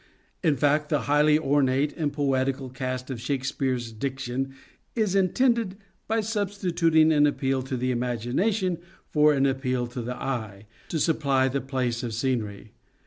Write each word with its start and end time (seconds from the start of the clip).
In 0.43 0.57
fact, 0.57 0.89
the 0.89 1.01
highly 1.01 1.37
ornate 1.37 1.93
and 1.95 2.11
poetical 2.11 2.71
cast 2.71 3.11
of 3.11 3.21
Shakespeare's 3.21 3.91
diction 3.91 4.55
is 4.95 5.13
intended, 5.13 5.77
by 6.07 6.21
substituting 6.21 7.11
an 7.11 7.27
appeal 7.27 7.61
to 7.61 7.77
the 7.77 7.91
imagination 7.91 8.79
for 9.11 9.33
an 9.35 9.45
appeal 9.45 9.85
to 9.85 10.01
the 10.01 10.15
eye, 10.15 10.65
to 10.87 10.99
supply 10.99 11.47
the 11.49 11.61
place 11.61 12.01
of 12.01 12.15
scenery. 12.15 12.71